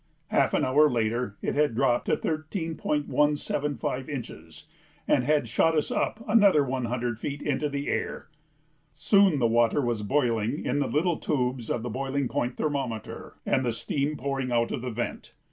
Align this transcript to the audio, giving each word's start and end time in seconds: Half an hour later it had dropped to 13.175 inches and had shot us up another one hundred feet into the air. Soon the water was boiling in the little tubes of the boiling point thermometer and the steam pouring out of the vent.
Half 0.29 0.55
an 0.55 0.65
hour 0.65 0.89
later 0.89 1.37
it 1.43 1.53
had 1.53 1.75
dropped 1.75 2.07
to 2.07 2.17
13.175 2.17 4.09
inches 4.09 4.65
and 5.07 5.23
had 5.23 5.47
shot 5.47 5.77
us 5.77 5.91
up 5.91 6.25
another 6.27 6.63
one 6.63 6.85
hundred 6.85 7.19
feet 7.19 7.39
into 7.39 7.69
the 7.69 7.87
air. 7.87 8.27
Soon 8.95 9.37
the 9.37 9.45
water 9.45 9.79
was 9.79 10.01
boiling 10.01 10.65
in 10.65 10.79
the 10.79 10.87
little 10.87 11.17
tubes 11.17 11.69
of 11.69 11.83
the 11.83 11.89
boiling 11.91 12.27
point 12.27 12.57
thermometer 12.57 13.35
and 13.45 13.63
the 13.63 13.71
steam 13.71 14.17
pouring 14.17 14.51
out 14.51 14.71
of 14.71 14.81
the 14.81 14.89
vent. 14.89 15.35